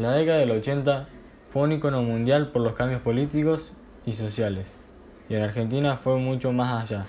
[0.00, 1.08] La década del 80
[1.46, 3.74] fue un icono mundial por los cambios políticos
[4.06, 4.74] y sociales,
[5.28, 7.04] y en Argentina fue mucho más allá.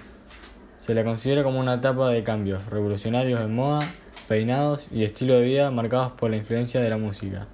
[0.78, 3.80] Se la considera como una etapa de cambios revolucionarios en moda,
[4.28, 7.48] peinados y estilo de vida marcados por la influencia de la música.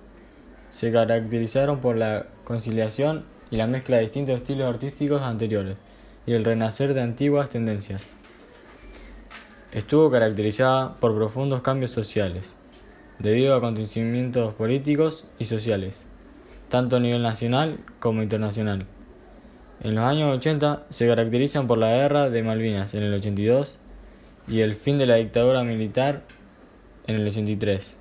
[0.72, 5.78] Se caracterizaron por la conciliación y la mezcla de distintos estilos artísticos anteriores
[6.26, 8.16] y el renacer de antiguas tendencias.
[9.72, 12.58] Estuvo caracterizada por profundos cambios sociales,
[13.20, 16.08] debido a acontecimientos políticos y sociales,
[16.70, 18.86] tanto a nivel nacional como internacional.
[19.82, 23.80] En los años 80 se caracterizan por la guerra de Malvinas en el 82
[24.48, 26.24] y el fin de la dictadura militar
[27.06, 27.98] en el 83,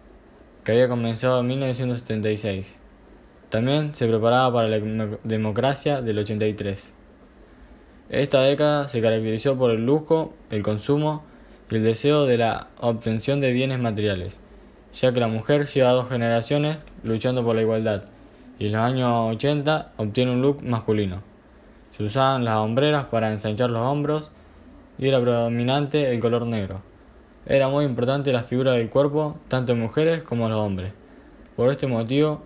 [0.64, 2.80] que había comenzado en 1976.
[3.50, 6.94] También se preparaba para la democracia del 83.
[8.08, 11.24] Esta década se caracterizó por el lujo, el consumo
[11.70, 14.40] y el deseo de la obtención de bienes materiales,
[14.96, 18.04] ya que la mujer lleva dos generaciones luchando por la igualdad
[18.58, 21.22] y en los años 80 obtiene un look masculino.
[21.96, 24.30] Se usaban las hombreras para ensanchar los hombros
[24.98, 26.80] y era predominante el color negro.
[27.44, 30.92] Era muy importante la figura del cuerpo, tanto en mujeres como en los hombres.
[31.54, 32.42] Por este motivo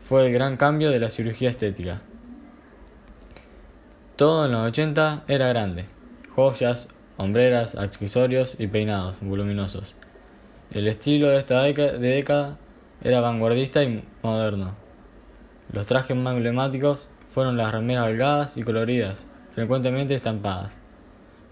[0.00, 2.02] fue el gran cambio de la cirugía estética.
[4.16, 5.86] Todo en los 80 era grande.
[6.34, 9.94] Joyas, hombreras, accesorios y peinados voluminosos.
[10.72, 12.56] El estilo de esta década
[13.02, 14.76] era vanguardista y moderno.
[15.72, 20.72] Los trajes más emblemáticos fueron las remeras holgadas y coloridas, frecuentemente estampadas,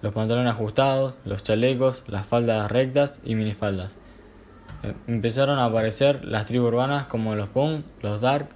[0.03, 3.97] los pantalones ajustados, los chalecos, las faldas rectas y minifaldas.
[4.85, 8.47] Em, empezaron a aparecer las tribus urbanas como los punk, los dark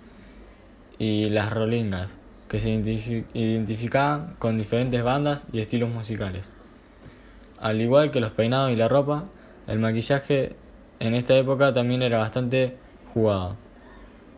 [0.96, 2.06] y las rolingas,
[2.48, 6.52] que se identificaban con diferentes bandas y estilos musicales.
[7.58, 9.24] Al igual que los peinados y la ropa,
[9.66, 10.56] el maquillaje
[11.00, 12.76] en esta época también era bastante
[13.12, 13.56] jugado.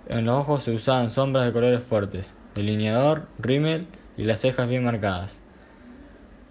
[0.09, 3.87] En los ojos se usaban sombras de colores fuertes, delineador, rímel
[4.17, 5.41] y las cejas bien marcadas.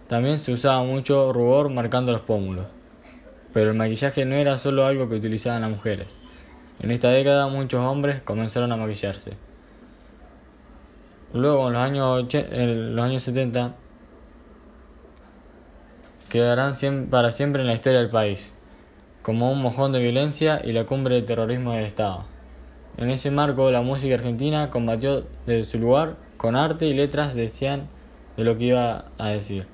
[0.08, 2.68] También se usaba mucho rubor marcando los pómulos.
[3.54, 6.18] Pero el maquillaje no era solo algo que utilizaban las mujeres.
[6.80, 9.34] En esta década muchos hombres comenzaron a maquillarse.
[11.34, 13.76] Luego en los años, en los años 70
[16.30, 16.74] quedarán
[17.10, 18.54] para siempre en la historia del país,
[19.24, 22.26] como un mojón de violencia y la cumbre del terrorismo del Estado.
[22.98, 27.88] En ese marco, la música argentina combatió desde su lugar, con arte y letras decían
[28.38, 29.66] de lo que iba a decir.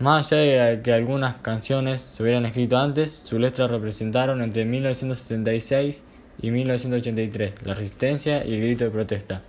[0.00, 6.04] Más allá de que algunas canciones se hubieran escrito antes, sus letras representaron entre 1976
[6.42, 9.42] y 1983 la resistencia y el grito de protesta.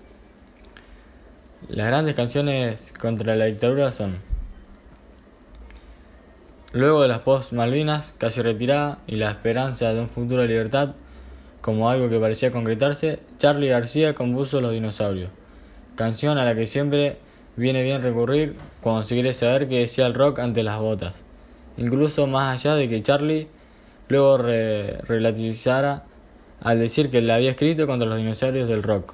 [1.68, 4.18] Las grandes canciones contra la dictadura son
[6.74, 10.96] Luego de las post-Malvinas, casi retirada, y la esperanza de un futuro de libertad,
[11.60, 15.30] como algo que parecía concretarse, Charlie García compuso Los Dinosaurios,
[15.96, 17.18] canción a la que siempre
[17.58, 21.14] viene bien recurrir cuando se quiere saber qué decía el rock ante las botas,
[21.76, 23.50] incluso más allá de que Charlie
[24.08, 26.06] luego relativizara
[26.62, 29.14] al decir que le había escrito contra los dinosaurios del rock.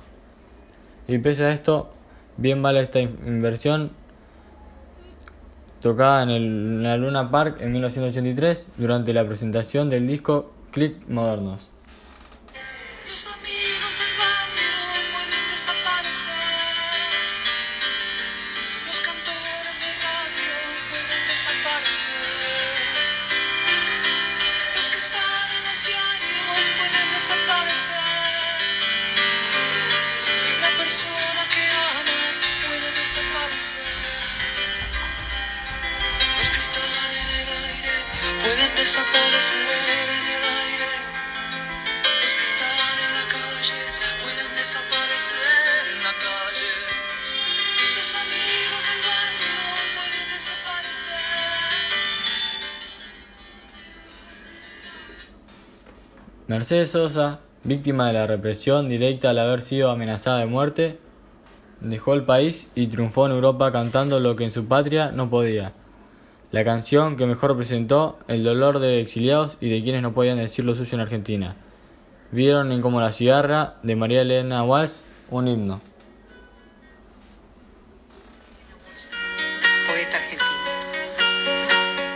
[1.08, 1.90] Y pese a esto,
[2.38, 3.92] bien vale esta inversión
[5.88, 11.70] tocada en, el, la Luna Park en 1983 durante la presentación del disco Click Modernos.
[56.48, 60.98] Mercedes Sosa, víctima de la represión directa al haber sido amenazada de muerte,
[61.82, 65.74] dejó el país y triunfó en Europa cantando lo que en su patria no podía.
[66.52, 70.64] La canción que mejor representó el dolor de exiliados y de quienes no podían decir
[70.64, 71.56] lo suyo en Argentina.
[72.32, 74.94] Vieron en Como la cigarra de María Elena Walsh
[75.30, 75.82] un himno.
[79.88, 80.48] Poeta argentino.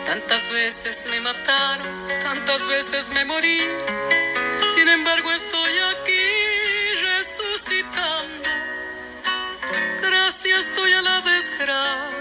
[0.06, 1.88] Tantas veces me mataron,
[2.24, 3.60] tantas veces me morí.
[4.74, 6.24] Sin embargo estoy aquí
[7.18, 8.50] resucitando.
[10.02, 12.21] Gracias estoy a la desgracia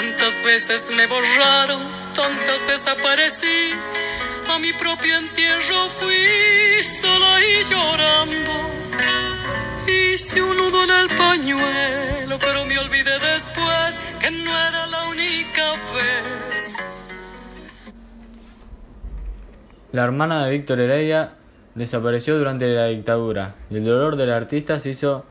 [0.00, 1.82] Tantas veces me borraron,
[2.16, 3.74] tantas desaparecí
[4.48, 8.52] a mi propio entierro fui sola y llorando.
[9.86, 15.72] Hice un nudo en el pañuelo, pero me olvidé después que no era la única
[15.94, 16.74] vez.
[19.92, 21.34] La hermana de Víctor Heredia
[21.74, 25.26] desapareció durante la dictadura y el dolor del artista se hizo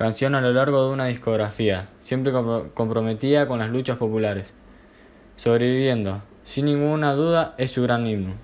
[0.00, 2.32] canción a lo largo de una discografía, siempre
[2.72, 4.54] comprometida con las luchas populares.
[5.36, 8.34] Sobreviviendo, sin ninguna duda, es su gran himno.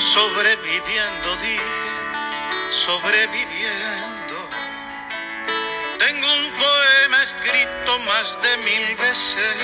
[0.00, 1.62] sobreviviendo, dije,
[2.72, 4.36] sobreviviendo.
[6.00, 9.56] Tengo un poema escrito más de mil veces.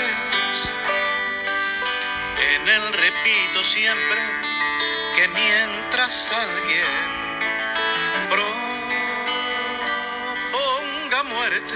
[2.54, 4.55] En él repito siempre
[5.16, 6.86] que mientras alguien
[10.28, 11.74] proponga muerte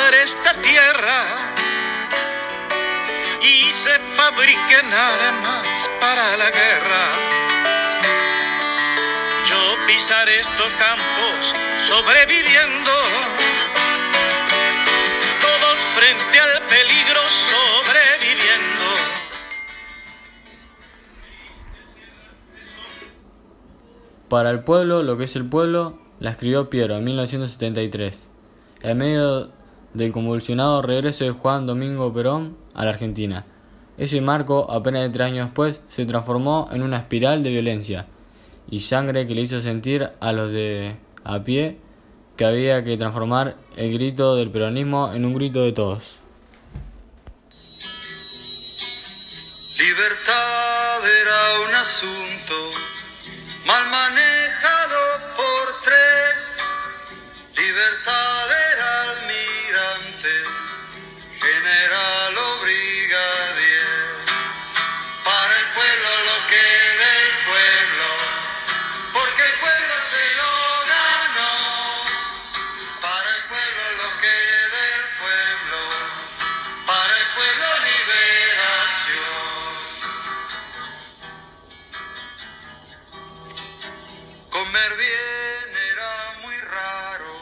[0.00, 1.54] sobre esta tierra,
[3.42, 7.04] y se fabriquen armas para la guerra.
[9.44, 11.52] Yo pisaré estos campos
[11.88, 12.92] sobreviviendo,
[24.34, 28.28] Para el pueblo, lo que es el pueblo, la escribió Piero en 1973,
[28.82, 29.52] en medio
[29.92, 33.46] del convulsionado regreso de Juan Domingo Perón a la Argentina.
[33.96, 38.08] Ese marco, apenas de tres años después, se transformó en una espiral de violencia
[38.68, 41.78] y sangre que le hizo sentir a los de a pie
[42.36, 46.16] que había que transformar el grito del peronismo en un grito de todos.
[49.78, 52.93] Libertad era un asunto
[53.64, 56.56] mal manejado por tres.
[57.56, 58.43] Libertad
[84.74, 86.12] Comer bien era
[86.42, 87.34] muy raro,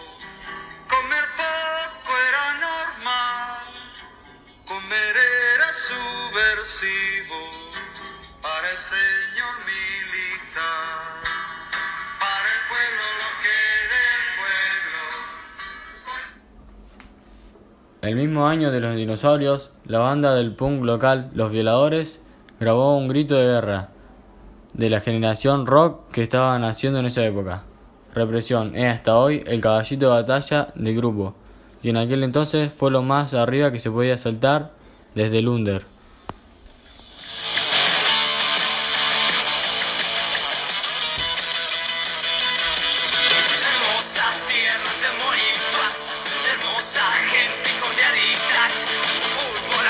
[0.86, 3.72] comer poco era normal,
[4.66, 5.16] comer
[5.56, 7.40] era subversivo
[8.42, 11.24] para el señor militar,
[12.20, 13.60] para el pueblo lo que
[13.94, 14.24] del
[15.56, 16.20] pueblo.
[18.02, 22.20] El mismo año de los dinosaurios, la banda del punk local Los Violadores
[22.60, 23.91] grabó un grito de guerra
[24.74, 27.64] de la generación rock que estaba naciendo en esa época.
[28.14, 31.34] Represión es hasta hoy el caballito de batalla del grupo,
[31.82, 34.72] y en aquel entonces fue lo más arriba que se podía saltar
[35.14, 35.84] desde el under.
[46.52, 47.70] Hermosa gente
[49.32, 49.86] fútbol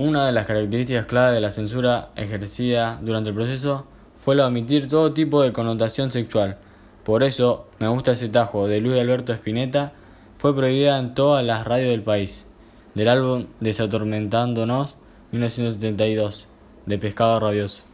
[0.00, 3.84] Una de las características clave de la censura ejercida durante el proceso
[4.16, 6.56] fue la omitir todo tipo de connotación sexual.
[7.04, 9.92] Por eso, Me gusta ese tajo de Luis Alberto Spinetta
[10.38, 12.48] fue prohibida en todas las radios del país.
[12.94, 14.96] Del álbum Desatormentándonos
[15.32, 16.48] 1972
[16.86, 17.89] de Pescado Rabioso.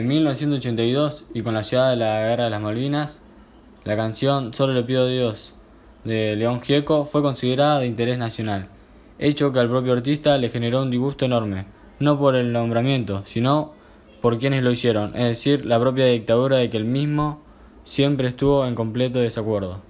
[0.00, 3.20] En 1982, y con la llegada de la Guerra de las Malvinas,
[3.84, 5.52] la canción Solo le pido a Dios
[6.04, 8.68] de León Gieco fue considerada de interés nacional,
[9.18, 11.66] hecho que al propio artista le generó un disgusto enorme,
[11.98, 13.74] no por el nombramiento, sino
[14.22, 17.42] por quienes lo hicieron, es decir, la propia dictadura de que el mismo
[17.84, 19.82] siempre estuvo en completo desacuerdo.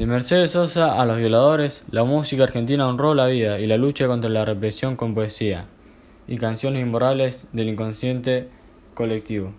[0.00, 4.06] De Mercedes Sosa a los violadores, la música argentina honró la vida y la lucha
[4.06, 5.66] contra la represión con poesía
[6.26, 8.48] y canciones inmorales del inconsciente
[8.94, 9.52] colectivo.